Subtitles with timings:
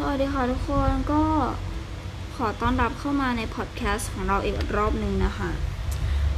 [0.00, 1.22] สวัสดีค่ะทุกคนก็
[2.36, 5.50] ขอต้อนรับเข้ามาในพอดแคสต์ของเราอีกรอบหนึ่งนะคะ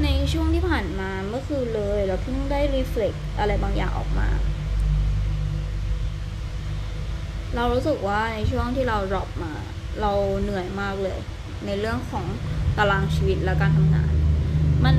[0.02, 4.28] ในช่วงที่ผ่านมาเมื่อคืนเลย เราเพิ่งได้รีเฟล็กอะไรบางอย่างออกมา
[7.54, 9.52] เรารู้สึกว่าในช่วงที่เราดรอปมา
[10.00, 10.12] เรา
[10.42, 11.18] เหนื่อยมากเลย
[11.66, 12.24] ในเรื่องของ
[12.78, 14.12] ตารางชีวิตและการทำงาน
[14.84, 14.96] มัน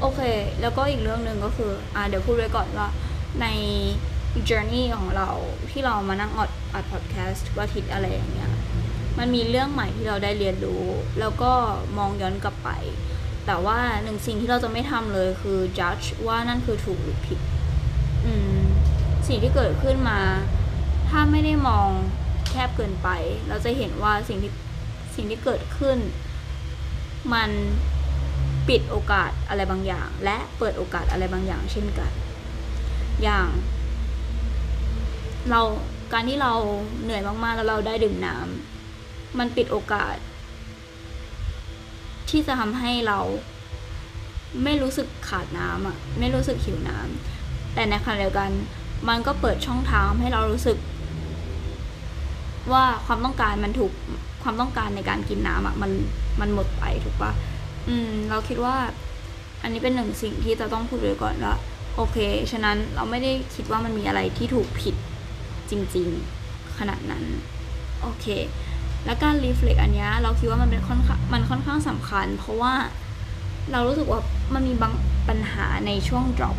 [0.00, 0.20] โอเค
[0.60, 2.88] แล้วก็อีกเรื่องหนึ่งก็คือ อ่าเดี๋ยวพูดไว้ก่อนว่า
[3.42, 3.46] ใน
[4.48, 5.28] journey ของเรา
[5.70, 8.50] ที่เรามานั่งอัดอัดพอดแคสต์ทุกอาทิตย์อะไรอย่างเงี้ย
[9.18, 10.84] มันมีเรื่องใหม่ที่เราได้เรียนรู้
[11.20, 11.52] แล้วก็
[11.98, 12.70] มองย้อนกลับไป
[13.46, 17.40] แต่ว่าหนึ่งสิ่งที่เราจะไม่ทำเลยคือ judge ว่านั่นคือถูกหรือผิด
[18.24, 18.58] อืม
[19.28, 20.20] สิ่งที่เกิดขึ้นมา
[21.08, 21.88] ถ้าไม่ได้มอง
[22.48, 23.08] แคบเกินไป
[23.48, 24.52] เราจะเห็นว่าสิ่งที่
[25.14, 25.98] สิ่งที่เกิดขึ้น
[27.32, 27.50] มัน
[28.68, 32.10] ปิดโอกาสอะไรบางอย่าง และเปิดโอกาสอะไรบางอย่างเช่นกัน
[33.22, 33.46] อย่าง
[35.50, 35.60] เรา
[36.12, 36.52] การที่เรา
[37.02, 40.16] เหนื่อยมากๆ แล้วเราได้ดื่มน้ำมันปิดโอกาส
[42.28, 43.18] ที่จะทำให้เรา
[44.64, 48.50] ไม่รู้สึกขาดน้ำอะ ไม่รู้สึกหิวน้ำแต่ในขณะเดียวกัน
[49.08, 50.78] มันก็เปิดช่องทางให้เรารู้สึก
[52.72, 53.92] ว่าความต้องการมันถูก
[54.42, 55.90] ความต้องการในการกินน้ำอะ มัน
[56.40, 57.32] มันหมดไปถูกปะ
[57.88, 58.76] อืม เราคิดว่า
[59.62, 61.54] อันนี้เป็นหนึ่งสิ่งที่จะต้องพูดไว้ก่อนว่า
[61.96, 62.16] โอเค
[62.52, 64.94] ฉะนั้นเราไม่ได้คิดว่ามันมีอะไรที่ถูกผิด
[65.70, 66.08] จริง
[66.42, 67.24] ๆ ขนาดนั้น
[68.02, 68.26] โอเค
[69.04, 72.74] และการรีเฟล็กอันนี้เราคิดว่ามันเป็นค่อนข้างมันค่อนข้างสำคัญ เพราะว่า
[73.72, 74.20] เรารู้สึกว่า
[74.54, 74.92] มันมีบาง
[75.28, 76.56] ปัญหาในช่วง drop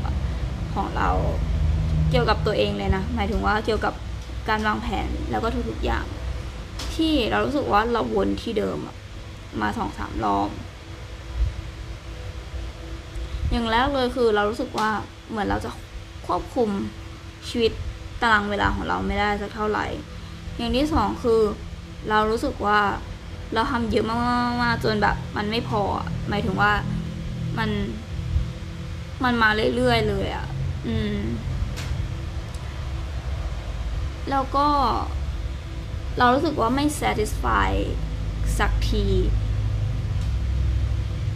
[0.74, 1.10] ของเรา
[2.10, 3.94] เกี่ยวกับตัวเองเลยนะ หมายถึงว่าเกี่ยวกับ
[4.50, 6.06] การวางแผนแล้วก็ทุกๆอย่าง
[6.94, 8.78] ที่เรารู้สึกว่าเราวนที่เดิม
[9.62, 10.50] มาสองสามรอบ
[13.52, 14.90] อย่างแรกเลยคือเรารู้สึกว่า
[15.30, 15.70] เหมือนเราจะ
[16.26, 16.70] ควบคุม
[17.50, 17.72] ชีวิต
[18.22, 19.86] ตารางเวลาของเราไม่ได้สักเท่าไหร่
[20.58, 21.42] อย่างที่สองคือ
[22.10, 22.80] เรารู้สึกว่า
[23.54, 25.82] เราทำเยอะมากๆจนแบบ มันไม่พอ
[26.30, 26.72] หมายถึงว่า
[27.58, 27.70] มัน
[29.24, 30.48] มันมาเรื่อยๆเลยอะ่ะ
[30.88, 31.20] อืม
[34.32, 34.68] แล้วก็
[36.18, 37.72] เรารู้สึกว่าไม่ satisfy
[38.60, 39.06] สักที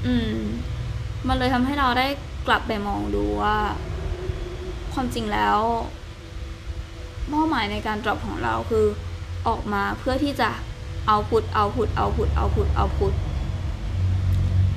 [0.06, 0.36] อืม
[1.28, 2.08] มันเลยทำให้เราได้
[2.48, 3.58] กลับไปมองดูว่า
[4.94, 5.58] ความจริงแล้ว
[7.30, 8.86] เป้าหมายในการ drop ของเราคือ
[9.48, 10.50] ออกมาเพื่อที่จะ
[11.08, 13.14] เอาพุทเอาพุทเอาพุทเอาพุทเอาพุท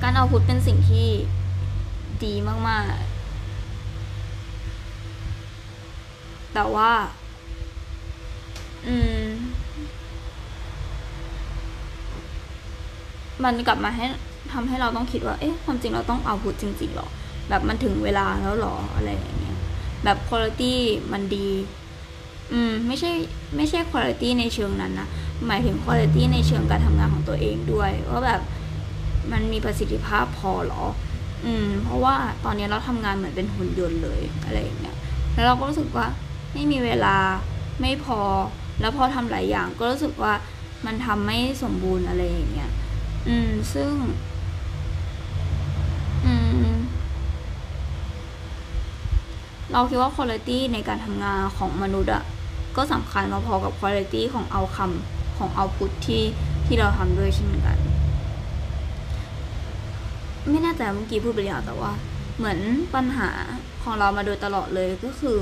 [0.01, 1.07] การเอาพุทเป็นสิ่งที่
[2.23, 2.93] ดีมากๆ
[6.53, 6.91] แต่ว่า
[8.87, 9.25] อืม
[13.43, 14.05] มันกลับมาให้
[14.53, 17.07] ทำให้เราต้องคิดว่า เอ๊ะ ความจริงเราต้องเอาพุทจริงๆหรอ
[17.49, 19.57] แบบมันถึงเวลาแล้วหรอ อะไรอย่างเงี้ย
[20.03, 20.61] แบบคุณภาพ
[21.13, 21.47] มันดี
[22.51, 23.11] อืมไม่ใช่
[23.55, 25.07] ไม่ใช่คุณภาพในเชิงนั้นนะ
[25.47, 28.41] หมายถึงคุณภาพในเชิงการทำงานของตัวเองด้วยว่าแบบ
[29.31, 30.83] มันมีประสิทธิภาพพอหรอ
[31.45, 32.15] อืม เพราะว่า
[32.45, 34.95] ตอนนี้เราทำงานเหมือนเป็นหุ่นยนต์เลยอะไรอย่างเงี้ย
[35.33, 36.05] แล้วเราก็รู้สึกว่า
[36.53, 37.15] ไม่มีเวลา
[37.81, 38.19] ไม่พอ
[38.81, 40.33] แล้วพอทำหลายอย่างก็รู้สึกว่า
[40.85, 42.71] มันทำไม่สมบูรณ์อะไรอย่างเงี้ย
[43.27, 43.91] อืม ซึ่ง
[46.25, 46.33] อื
[46.65, 46.73] ม
[49.73, 52.23] เราคิดว่าคุณภาพในการทำงานของมนุษย์อะ
[52.77, 56.23] ก็สำคัญพอๆกับคุณภาพของเอาคำของเอาพุทที่
[56.65, 57.77] ที่เราทำด้วยเช่นกัน
[60.49, 61.91] ไม่แน่ใจเมื่อกี้พูดไปแล้วแต่ว่า
[62.37, 62.59] เหมือน
[62.95, 63.29] ปัญหา
[63.83, 65.39] ของเรามาโดยตลอดเลยก็คือ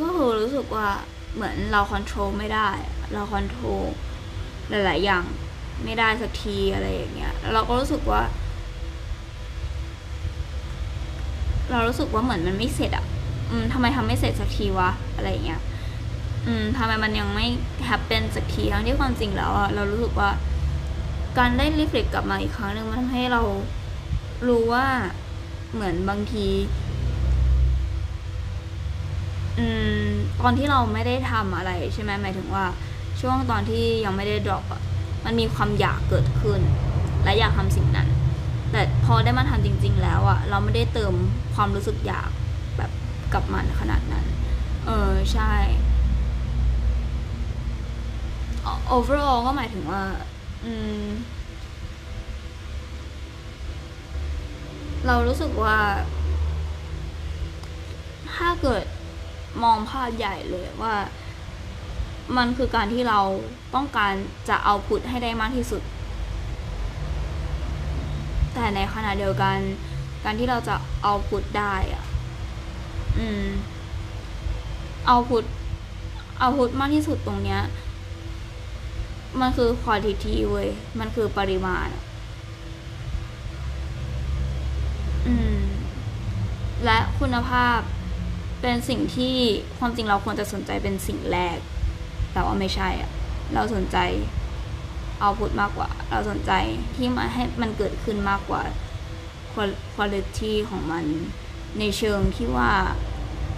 [0.00, 0.88] ก็คือรู้สึกว่า
[1.34, 2.68] เหมือนเราควบคุมไม่ได้
[3.12, 3.84] เราควบคุม
[4.68, 5.24] หลาย ๆ อย่าง
[5.84, 8.22] ไม่ได้สักทีอะไรอย่างเงี้ยเราก็รู้สึกว่า
[11.70, 13.04] เรารู้สึกว่าเหมือนมันไม่เสร็จอะ
[13.50, 15.60] อืมทำไมทำไม่เสร็จสักทีวะอะไรเงี้ย
[16.46, 17.46] อืมทำไมมันยังไม่
[17.84, 20.30] แฮปเป็นสักทีทั้งที่ความจริงแล้วอะเรารู้สึกว่า
[21.38, 23.42] การได้รีเฟล็กกลับมาอีกครั้งหนึ่งมันทำให้เรา
[24.48, 24.86] รู้ว่า
[25.74, 26.46] เหมือนบางที
[29.58, 29.66] อื
[30.02, 30.06] ม
[30.40, 32.64] ตอนที่เราไม่ได้ทำอะไรใช่ไหมหมายถึงว่า
[33.20, 34.80] ช่วงตอนที่ยังไม่ได้ดรอปอะ
[35.24, 36.60] มันมีความอยากเกิดขึ้น
[37.24, 38.08] และอยากทำสิ่งนั้น
[38.72, 41.12] แต่พอได้มาทำจริง ๆ แล้วอะเราไม่ได้เติม
[41.54, 42.30] ความรู้สึกอยาก
[42.78, 42.90] แบบ
[43.34, 44.26] กับมันขนาดนั้น
[44.86, 45.52] เออใช่
[48.96, 50.02] overall ก็หมายถึงว่า
[50.64, 50.72] อื
[51.02, 51.06] ม
[55.06, 55.78] เรารู้สึกว่า
[58.34, 58.84] ถ้าเกิด
[59.62, 60.94] มองภาพใหญ่เลยว่า
[62.36, 63.20] มันคือการที่เรา
[63.74, 64.14] ต้องการ
[64.48, 65.82] จะเอาพุทให้ได้มากที่สุด
[68.56, 69.56] แต่ในขณะเดียวกัน
[70.24, 72.04] การที่เราจะเอาพุทได้อะ
[73.18, 73.46] อืม
[75.06, 75.44] เอาพุท
[76.38, 77.60] เอาพุทมากที่สุดตรงเนี้ย
[79.40, 80.68] มันคือ quantity เว้ย
[80.98, 81.88] มันคือปริมาณ
[85.26, 85.58] อืม
[86.84, 87.78] และคุณภาพ
[88.60, 89.36] เป็นสิ่งที่
[89.78, 91.58] ความจริงเราควรจะสนใจเป็นสิ่งแรก
[92.32, 93.10] แต่ว่าไม่ใช่อะ
[93.54, 93.96] เราสนใจ
[95.20, 96.52] เอาพุทมากกว่า เราสนใจ
[96.96, 98.62] ที่มาให้มันเกิดขึ้นมากกว่า
[99.94, 101.04] quality ของมัน
[101.78, 102.72] ในเชิงที่ว่า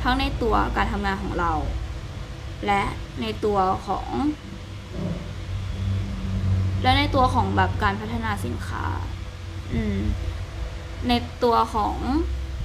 [0.02, 1.52] ทั้งในตัวการทำงานของเรา
[2.66, 2.82] และ
[3.20, 4.08] ในตัวของ
[6.82, 8.87] และในตัวของแบบการพัฒนาสินค้า
[9.75, 9.99] อืม
[11.08, 11.12] ใน
[11.44, 11.96] ตัวของ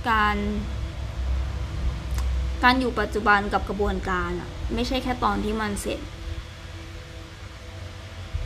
[0.09, 0.37] การ
[2.63, 5.99] การอยู่ปัจจุบันกับกระบวนการอะไม่ใช่แค่ตอนที่มันเสร็จ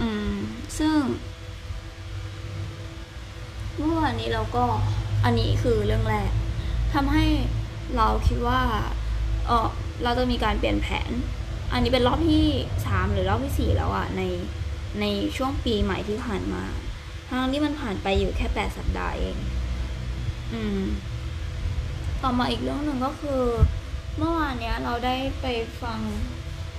[0.02, 0.36] อืม
[0.78, 0.98] ซึ่ง
[3.78, 4.66] เมื่อวานนี้เราก็
[5.24, 6.32] อันนี้คือเรื่องแรก
[6.94, 7.26] ทำให้
[7.96, 8.62] เราคิดว่า
[9.48, 9.68] เออ
[10.04, 11.10] เราจะมีการเปลี่ยนแผน
[11.72, 12.46] อันนี้เป็นรอบที่
[12.86, 14.22] สามหรือรอบที่สี่แล้วอะใน
[15.02, 15.06] ใน
[15.38, 16.64] ช่วงปีใหม่ที่ผ่านมา
[17.28, 19.38] ทั้งที่มันผ่านไปอยู่แค่แปดสัปดาห์เอง
[20.54, 20.82] อืม
[22.22, 23.42] ต่อมาอีกเรื่องหนึ่งก็คือ
[24.18, 25.46] เมื่อวานเนี้ยเราได้ไป
[25.82, 26.00] ฟัง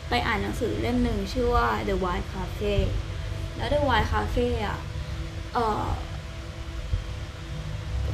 [0.09, 2.75] ไปอ่านหนังสือเล่มหนึ่งชื่อว่า The White Cafe
[3.59, 4.79] แล้ว The White Cafe อะ
[5.55, 5.85] เออ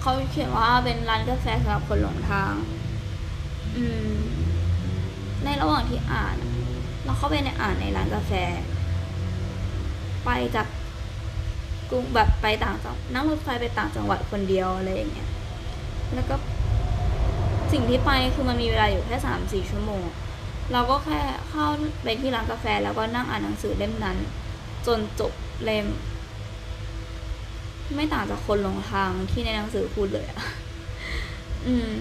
[0.01, 2.55] เขาเขียนว่าเป็นร้านกาแฟสำหรับคนหลงทาง
[3.77, 4.17] อืม
[5.45, 6.37] ในระหว่างที่อ่าน
[7.05, 8.33] เราเข้าไปในอ่านในร้านกาแฟ
[10.25, 10.67] ไปจาก
[11.91, 15.31] กรุงแบบไปต่างจังนั่งรถไฟไปต่างจังหวัดคนเดียวอะไรอย่างเงี้ย
[16.15, 16.35] แล้วก็
[17.73, 20.05] สิ่งที่ไปคือมันมีเวลาอยู่แค่สามสี่ชั่วโมง
[20.73, 21.21] เราก็แค่
[21.51, 21.67] เข้า
[22.03, 24.17] ไปที่ร้านกาแฟแล้วก็นั่งอ่านหนังสือเล่มนั้น
[24.87, 25.33] จนจบ
[25.65, 25.87] เล่ม
[27.95, 30.41] ไม่ต่างจากคนหลงทางที่ในหนังสือพูดเลยอะ
[31.67, 31.95] อืม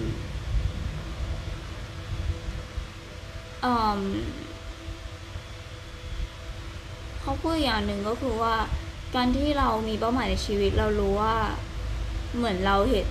[3.64, 4.00] อืม
[7.20, 8.54] เขาพูดอย่างหนึ่งก็คือว่า
[9.14, 11.36] การที่เรามีเป้าหมายในชีวิตเรารู้ว่า
[12.36, 13.08] เหมือนเราเห็น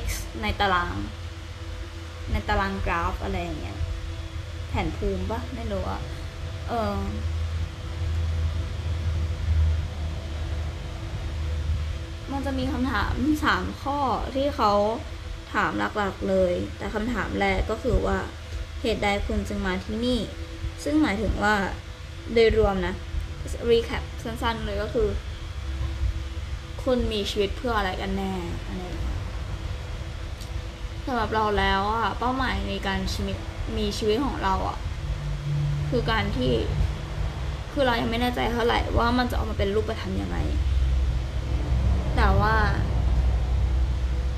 [0.00, 0.02] x
[0.42, 0.94] ในตาราง
[2.32, 3.78] ในตารางกราฟอะไรอย่างเงี้ย
[4.68, 6.00] แผนภูมิปะไม่รู้อะ
[6.68, 6.98] เออ
[12.34, 13.14] มันจะมีคำถาม
[13.44, 13.98] สามข้อ
[14.34, 14.72] ที่เขา
[15.54, 18.18] ถามหลักๆเลย แต่คำถามแรกก็คือว่า
[18.80, 20.20] เหตุใดคุณจึงมาที่นี่
[20.84, 21.54] ซึ่งหมายถึงว่า
[22.32, 22.94] โดยรวมนะ
[23.70, 25.08] recap สั้นๆเลยก็คือ
[26.84, 28.32] คุณมีชีวิตเพื่ออะไรกันแน่
[28.66, 28.84] อะไร
[31.06, 33.36] สำหรับเราแล้วอะเป้าหมายในการชีวิต
[33.78, 34.78] มีชีวิตของเราอะ
[35.88, 36.52] คือการที่
[37.72, 40.38] คือเรายังไม่แน่ใจเท่าไหร่ว่ามันจะออกมาเป็นรูปธรรมยังไง
[42.16, 42.56] แต่ว่า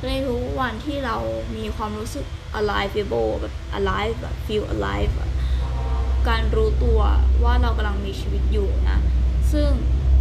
[0.06, 1.16] ในทุกวันที่เรา
[1.56, 2.26] มีความรู้สึก
[2.60, 5.12] alive able แบบ alive แบบ feel alive
[6.28, 7.00] การรู้ตัว
[7.44, 8.98] ว่าเรากำลังมีชีวิตอยู่นะ
[9.52, 9.70] ซึ่ง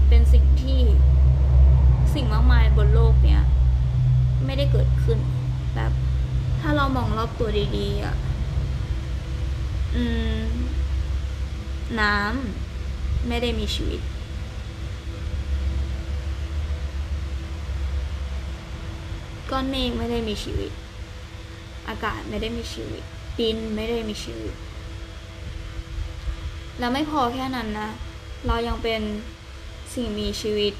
[0.09, 0.81] เป็นสิ่งที่
[2.13, 3.41] สิ่งมากมายบนโลกเนี้ย
[4.45, 5.19] ไม่ได้เกิดขึ้น
[5.75, 5.91] แบบ
[6.61, 8.15] ถ้าเรามองรอบตัวดีๆอะ
[11.99, 14.01] น้ำไม่ได้มีชีวิต
[19.55, 20.71] ก้อนเมฆไม่ได้มีชีวิต
[21.89, 23.03] อากาศไม่ได้มีชีวิต
[23.39, 24.53] ดินไม่ได้มีชีวิต
[26.79, 27.89] แล้วไม่พอแค่นั้นนะ
[28.47, 29.01] เรายังเป็น
[29.93, 30.73] สิ่งมีชีวิต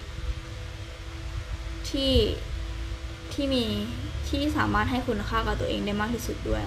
[1.90, 2.14] ที่
[3.34, 3.64] ที่มี
[4.28, 6.64] ที่สามารถให้คุณค่ากับตัวเองได้มากที่สุดด้วย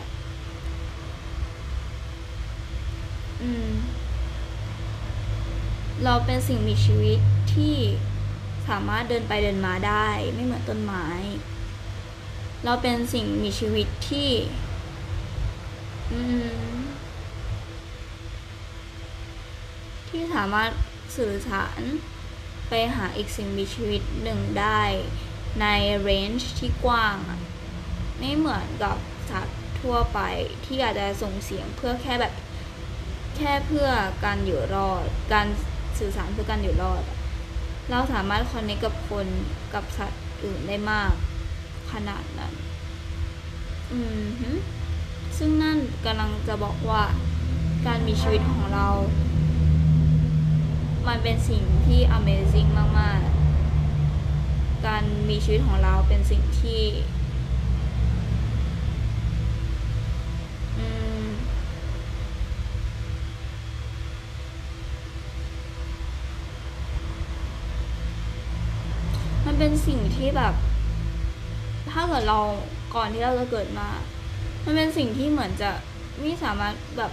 [3.42, 3.70] อืม
[6.04, 7.18] เราเป็นสิ่งมีชีวิต
[7.54, 7.76] ที่
[8.68, 11.06] สามารถเดินไปเดินมาได้ ไม่เหมือนต้นไม้
[12.64, 14.30] เราเป็นสิ่งมีชีวิตที่
[20.08, 20.70] ที่สามารถ
[21.16, 21.80] สื่อสาร
[22.68, 24.82] ไปหาอีกสิ่งมีชีวิตหนึ่งได้
[25.60, 25.66] ใน
[25.98, 27.16] เรนจ์ที่กว้าง
[28.18, 28.96] ไม่เหมือนกับ
[29.30, 30.20] สัตว์ทั่วไป
[30.64, 32.34] ที่อาจจะส่งเสียงเพื่อแค่แบบ
[33.36, 33.88] แค่เพื่อ
[34.24, 35.46] การอยู่รอด การ
[35.98, 37.02] สื่อสารเพื่อการอยู่รอด
[37.90, 39.26] เราสามารถคอนเนคกับคน
[39.74, 41.12] กับสัตว์อื่นได้มาก
[41.92, 42.52] ขนาดนั้น
[43.92, 44.00] อื
[44.52, 44.56] ม
[45.38, 47.02] ซึ่งนั่นกำลังจะบอกว่า
[47.86, 48.88] การมีชีวิตของเรา
[51.08, 52.68] มันเป็นสิ่งที่ amazing
[53.00, 53.20] มาก
[54.04, 56.82] ๆ การมีชีวิตของเราเป็นสิ่งที่
[69.46, 70.54] มันเป็นสิ่งที่แบบ
[71.92, 72.38] ถ้าเกิดเรา
[72.94, 73.88] ก่อนที่เราจะเกิดมา
[74.64, 75.70] มันเป็นสิ่งที่เหมือนจะ
[76.20, 77.12] ไม่สามารถแบบ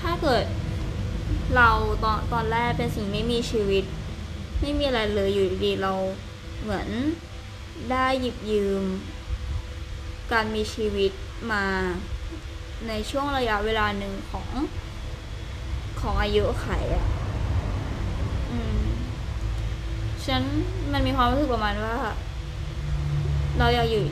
[0.00, 0.44] ถ้าเกิด
[1.56, 1.70] เรา
[2.04, 3.84] ตอนตอนแรกเป็นสิ่งไม่มีชีวิต
[4.60, 5.92] ไม่มีอะไรเลยอยู่ดีเรา
[6.62, 6.88] เหมือน
[7.90, 8.82] ได้หยิบยืม
[10.32, 11.12] การมีชีวิต
[11.52, 11.64] มา
[12.88, 14.46] ในช่วงระยะเวลาหนึ่งของ
[16.00, 17.06] ของอายุไขอะ
[18.50, 18.82] อืม
[20.24, 20.42] ฉัน
[20.92, 21.96] มันมีความรู้สึกประมาณว่า
[23.58, 24.04] เราอยากอยู่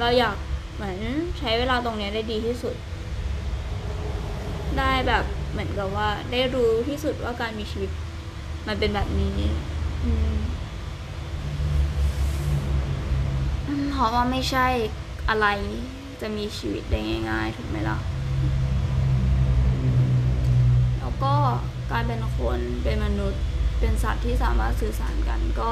[0.00, 0.36] เราอยาก
[0.74, 0.96] เหมือน
[1.38, 2.76] ใช้เวลาตรงนี้ได้ดีที่สุด
[4.78, 7.90] ได้แบบเหมือนกับว่า ได้รู้ที่สุดว่าการมีชีวิต
[8.66, 9.38] มันเป็นแบบนี้
[13.90, 14.66] เพราะว่าไม่ใช่
[15.28, 15.46] อะไร
[16.20, 16.98] จะมีชีวิตได้
[17.30, 17.98] ง่าย ๆ ถูกไหมล่ะ
[20.98, 21.34] แล้วก็
[21.92, 23.42] การเป็นคนเป็นมนุษย์
[23.80, 25.70] เป็นสัตว์ที่สามารถสื่อสารกันก็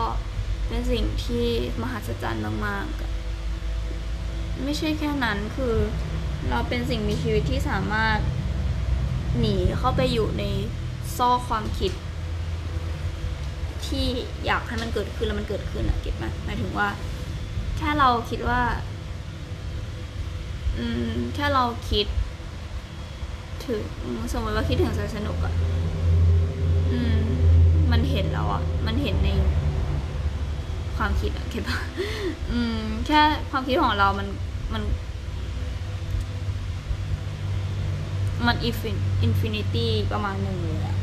[0.69, 1.47] เป็นสิ่งที่
[1.83, 5.75] มหัศจรรย์มากๆ ไม่ใช่แค่นั้นคือ
[6.51, 8.19] เราเป็นสิ่งมีชีวิตที่สามารถ
[9.39, 10.45] หนีเข้าไปอยู่ใน
[11.17, 11.93] ซอกความคิด
[13.87, 14.07] ที่
[14.47, 16.89] อยากให้มันเกิดขึ้นแล้วมันเกิดขึ้นอะเก็ตไหมหมายถึงว่า
[17.77, 18.61] แค่เราคิดว่า
[20.79, 22.07] อืมแค่เราคิด
[23.67, 23.83] ถึง
[24.33, 25.55] สมมติว่าคิดถึงสนุกอะ
[26.93, 27.21] อืม
[27.93, 29.29] มันเห็นแล้วอะมันเห็นใน
[30.99, 31.79] ความคิดอะเก็ตปะ
[32.51, 34.29] อืม แค่ความคิดของเรามัน
[34.73, 34.83] มัน
[38.47, 40.97] มัน infinity ประมาณหนึ่งเลยอะ